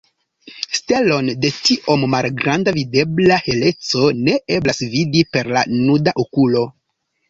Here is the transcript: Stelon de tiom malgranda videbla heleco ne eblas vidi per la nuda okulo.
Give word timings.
Stelon 0.77 1.29
de 1.45 1.51
tiom 1.67 2.07
malgranda 2.15 2.75
videbla 2.79 3.39
heleco 3.45 4.11
ne 4.27 4.39
eblas 4.59 4.85
vidi 4.99 5.27
per 5.35 5.57
la 5.57 5.67
nuda 5.81 6.21
okulo. 6.29 6.71